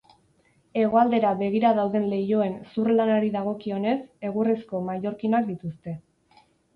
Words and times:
Hegoaldera 0.83 1.33
begira 1.41 1.73
dauden 1.79 2.07
leihoen 2.13 2.55
zur-lanari 2.73 3.29
dagokionez, 3.35 3.93
egurrezko 4.31 4.81
mallorkinak 4.89 5.47
dituzte. 5.51 5.95